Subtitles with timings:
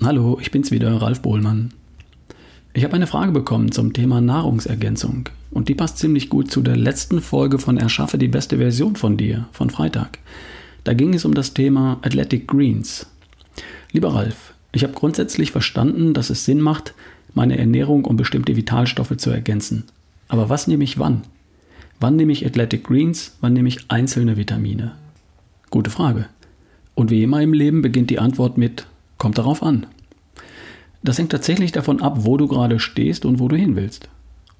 [0.00, 1.70] Hallo, ich bin's wieder, Ralf Bohlmann.
[2.72, 6.76] Ich habe eine Frage bekommen zum Thema Nahrungsergänzung und die passt ziemlich gut zu der
[6.76, 10.20] letzten Folge von Erschaffe die beste Version von dir von Freitag.
[10.84, 13.06] Da ging es um das Thema Athletic Greens.
[13.90, 16.94] Lieber Ralf, ich habe grundsätzlich verstanden, dass es Sinn macht,
[17.34, 19.82] meine Ernährung um bestimmte Vitalstoffe zu ergänzen.
[20.28, 21.22] Aber was nehme ich wann?
[21.98, 24.92] Wann nehme ich Athletic Greens, wann nehme ich einzelne Vitamine?
[25.70, 26.26] Gute Frage.
[26.94, 28.86] Und wie immer im Leben beginnt die Antwort mit
[29.18, 29.86] Kommt darauf an.
[31.02, 34.08] Das hängt tatsächlich davon ab, wo du gerade stehst und wo du hin willst.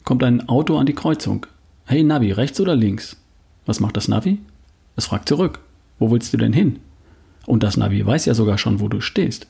[0.05, 1.47] Kommt ein Auto an die Kreuzung.
[1.87, 3.17] Hey Navi, rechts oder links?
[3.67, 4.39] Was macht das Navi?
[4.97, 5.61] Es fragt zurück.
[5.99, 6.81] Wo willst du denn hin?
[7.47, 9.47] Und das Navi weiß ja sogar schon, wo du stehst.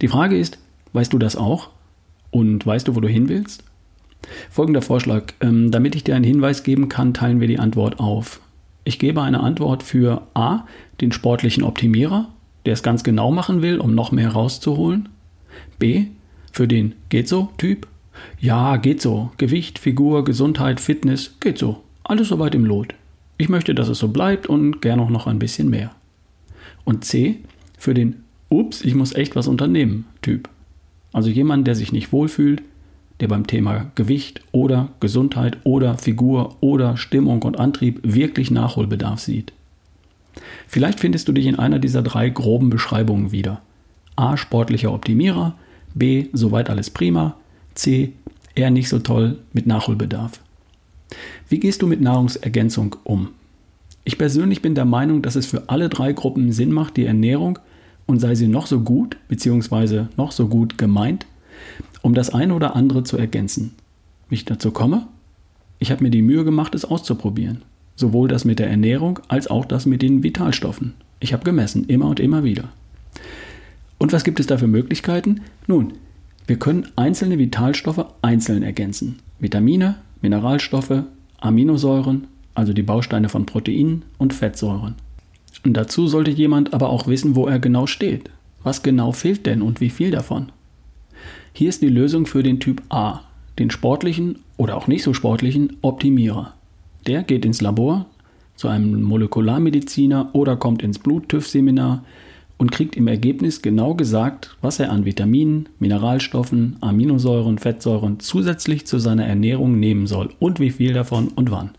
[0.00, 0.58] Die Frage ist,
[0.92, 1.70] weißt du das auch?
[2.30, 3.62] Und weißt du, wo du hin willst?
[4.50, 5.34] Folgender Vorschlag.
[5.40, 8.40] Ähm, damit ich dir einen Hinweis geben kann, teilen wir die Antwort auf.
[8.84, 10.64] Ich gebe eine Antwort für A,
[11.00, 12.28] den sportlichen Optimierer
[12.66, 15.08] der es ganz genau machen will, um noch mehr rauszuholen.
[15.78, 16.06] B.
[16.52, 17.86] Für den geht so Typ.
[18.40, 19.32] Ja, geht so.
[19.38, 21.82] Gewicht, Figur, Gesundheit, Fitness, geht so.
[22.04, 22.94] Alles soweit im Lot.
[23.38, 25.92] Ich möchte, dass es so bleibt und gern auch noch ein bisschen mehr.
[26.84, 27.38] Und C.
[27.78, 30.48] Für den Ups, ich muss echt was unternehmen Typ.
[31.12, 32.62] Also jemand, der sich nicht wohlfühlt,
[33.20, 39.52] der beim Thema Gewicht oder Gesundheit oder Figur oder Stimmung und Antrieb wirklich Nachholbedarf sieht.
[40.66, 43.62] Vielleicht findest du dich in einer dieser drei groben Beschreibungen wieder.
[44.16, 44.36] A.
[44.36, 45.54] Sportlicher Optimierer.
[45.94, 46.26] B.
[46.32, 47.36] Soweit alles prima.
[47.74, 48.12] C.
[48.54, 50.40] Eher nicht so toll mit Nachholbedarf.
[51.48, 53.28] Wie gehst du mit Nahrungsergänzung um?
[54.04, 57.58] Ich persönlich bin der Meinung, dass es für alle drei Gruppen Sinn macht, die Ernährung,
[58.06, 60.06] und sei sie noch so gut bzw.
[60.16, 61.26] noch so gut gemeint,
[62.02, 63.74] um das eine oder andere zu ergänzen.
[64.28, 65.06] Wie ich dazu komme?
[65.78, 67.62] Ich habe mir die Mühe gemacht, es auszuprobieren.
[67.96, 70.94] Sowohl das mit der Ernährung als auch das mit den Vitalstoffen.
[71.20, 72.68] Ich habe gemessen, immer und immer wieder.
[73.98, 75.42] Und was gibt es da für Möglichkeiten?
[75.66, 75.92] Nun,
[76.46, 79.20] wir können einzelne Vitalstoffe einzeln ergänzen.
[79.38, 81.04] Vitamine, Mineralstoffe,
[81.38, 84.94] Aminosäuren, also die Bausteine von Proteinen und Fettsäuren.
[85.64, 88.30] Und dazu sollte jemand aber auch wissen, wo er genau steht.
[88.62, 90.50] Was genau fehlt denn und wie viel davon?
[91.52, 93.20] Hier ist die Lösung für den Typ A,
[93.58, 96.54] den sportlichen oder auch nicht so sportlichen Optimierer.
[97.06, 98.06] Der geht ins Labor
[98.54, 102.04] zu einem Molekularmediziner oder kommt ins Blut-TÜV-Seminar
[102.58, 108.98] und kriegt im Ergebnis genau gesagt, was er an Vitaminen, Mineralstoffen, Aminosäuren, Fettsäuren zusätzlich zu
[108.98, 111.70] seiner Ernährung nehmen soll und wie viel davon und wann.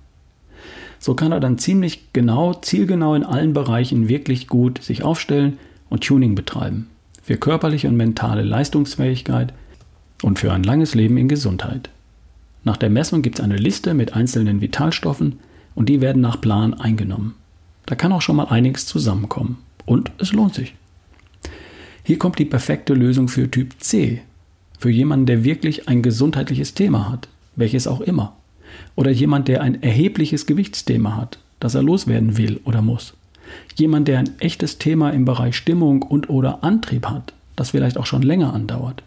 [0.99, 5.57] So kann er dann ziemlich genau, zielgenau in allen Bereichen wirklich gut sich aufstellen
[5.89, 6.89] und Tuning betreiben.
[7.21, 9.53] Für körperliche und mentale Leistungsfähigkeit
[10.21, 11.89] und für ein langes Leben in Gesundheit.
[12.63, 15.39] Nach der Messung gibt es eine Liste mit einzelnen Vitalstoffen
[15.75, 17.35] und die werden nach Plan eingenommen.
[17.85, 19.57] Da kann auch schon mal einiges zusammenkommen.
[19.85, 20.75] Und es lohnt sich.
[22.03, 24.21] Hier kommt die perfekte Lösung für Typ C.
[24.79, 28.35] Für jemanden, der wirklich ein gesundheitliches Thema hat, welches auch immer.
[28.95, 33.13] Oder jemand, der ein erhebliches Gewichtsthema hat, das er loswerden will oder muss.
[33.75, 38.05] Jemand, der ein echtes Thema im Bereich Stimmung und oder Antrieb hat, das vielleicht auch
[38.05, 39.03] schon länger andauert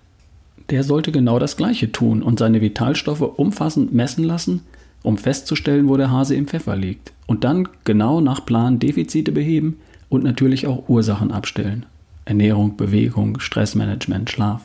[0.71, 4.63] der sollte genau das Gleiche tun und seine Vitalstoffe umfassend messen lassen,
[5.03, 7.13] um festzustellen, wo der Hase im Pfeffer liegt.
[7.27, 9.79] Und dann genau nach Plan Defizite beheben
[10.09, 11.87] und natürlich auch Ursachen abstellen.
[12.25, 14.63] Ernährung, Bewegung, Stressmanagement, Schlaf.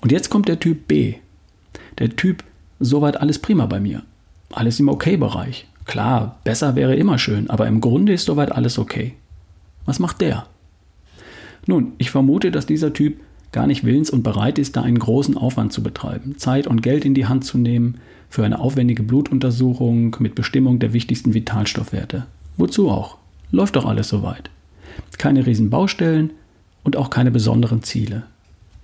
[0.00, 1.14] Und jetzt kommt der Typ B.
[1.98, 2.44] Der Typ,
[2.80, 4.02] soweit alles prima bei mir.
[4.52, 5.66] Alles im Okay-Bereich.
[5.84, 9.14] Klar, besser wäre immer schön, aber im Grunde ist soweit alles okay.
[9.84, 10.46] Was macht der?
[11.66, 13.20] Nun, ich vermute, dass dieser Typ
[13.54, 17.04] gar nicht willens und bereit ist, da einen großen Aufwand zu betreiben, Zeit und Geld
[17.04, 17.98] in die Hand zu nehmen
[18.28, 22.26] für eine aufwendige Blutuntersuchung mit Bestimmung der wichtigsten Vitalstoffwerte.
[22.56, 23.16] Wozu auch?
[23.52, 24.50] Läuft doch alles soweit.
[25.18, 26.30] Keine Riesenbaustellen
[26.82, 28.24] und auch keine besonderen Ziele.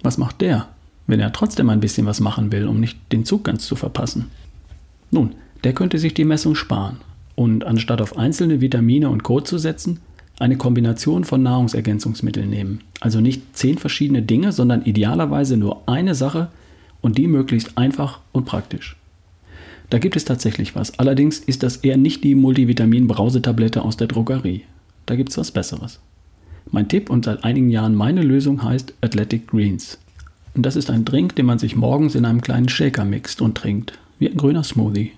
[0.02, 0.68] Was macht der,
[1.08, 4.26] wenn er trotzdem ein bisschen was machen will, um nicht den Zug ganz zu verpassen?
[5.10, 5.34] Nun,
[5.64, 6.98] der könnte sich die Messung sparen
[7.34, 9.40] und anstatt auf einzelne Vitamine und Co.
[9.40, 9.98] zu setzen,
[10.40, 12.80] eine Kombination von Nahrungsergänzungsmitteln nehmen.
[12.98, 16.48] Also nicht zehn verschiedene Dinge, sondern idealerweise nur eine Sache
[17.00, 18.96] und die möglichst einfach und praktisch.
[19.90, 20.98] Da gibt es tatsächlich was.
[20.98, 24.62] Allerdings ist das eher nicht die Multivitamin-Brausetablette aus der Drogerie.
[25.06, 26.00] Da gibt es was Besseres.
[26.70, 29.98] Mein Tipp und seit einigen Jahren meine Lösung heißt Athletic Greens.
[30.54, 33.56] Und das ist ein Drink, den man sich morgens in einem kleinen Shaker mixt und
[33.56, 35.12] trinkt, wie ein grüner Smoothie.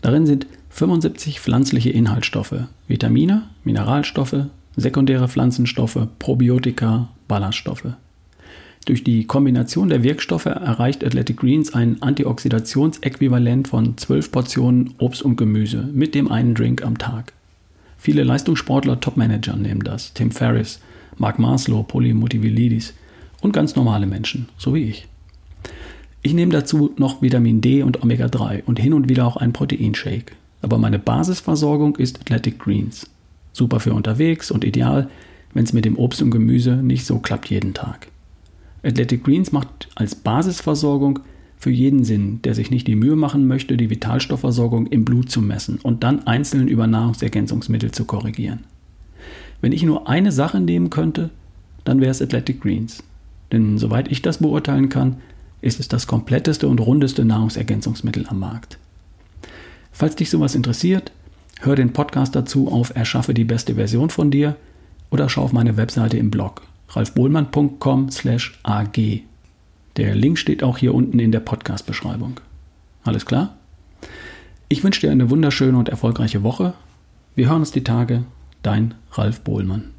[0.00, 7.94] Darin sind 75 pflanzliche Inhaltsstoffe, Vitamine, Mineralstoffe, sekundäre Pflanzenstoffe, Probiotika, Ballaststoffe.
[8.84, 15.36] Durch die Kombination der Wirkstoffe erreicht Athletic Greens ein Antioxidationsäquivalent von 12 Portionen Obst und
[15.36, 17.32] Gemüse mit dem einen Drink am Tag.
[17.96, 20.12] Viele Leistungssportler, Topmanager nehmen das.
[20.12, 20.80] Tim Ferriss,
[21.18, 22.94] Mark Maslow, Polymotivilidis
[23.42, 25.06] und ganz normale Menschen, so wie ich.
[26.22, 30.32] Ich nehme dazu noch Vitamin D und Omega-3 und hin und wieder auch einen Proteinshake.
[30.64, 33.10] Aber meine Basisversorgung ist Athletic Greens.
[33.52, 35.10] Super für unterwegs und ideal,
[35.52, 38.08] wenn es mit dem Obst und Gemüse nicht so klappt jeden Tag.
[38.82, 41.18] Athletic Greens macht als Basisversorgung
[41.58, 45.42] für jeden Sinn, der sich nicht die Mühe machen möchte, die Vitalstoffversorgung im Blut zu
[45.42, 48.60] messen und dann einzeln über Nahrungsergänzungsmittel zu korrigieren.
[49.60, 51.28] Wenn ich nur eine Sache nehmen könnte,
[51.84, 53.04] dann wäre es Athletic Greens.
[53.52, 55.16] Denn soweit ich das beurteilen kann,
[55.60, 58.78] ist es das kompletteste und rundeste Nahrungsergänzungsmittel am Markt.
[59.94, 61.12] Falls dich sowas interessiert,
[61.60, 64.56] hör den Podcast dazu auf Erschaffe die beste Version von dir
[65.10, 69.22] oder schau auf meine Webseite im Blog ralfbohlmann.com/ag.
[69.96, 72.40] Der Link steht auch hier unten in der Podcast-Beschreibung.
[73.04, 73.56] Alles klar?
[74.68, 76.74] Ich wünsche dir eine wunderschöne und erfolgreiche Woche.
[77.36, 78.24] Wir hören uns die Tage.
[78.62, 79.93] Dein Ralf Bohlmann.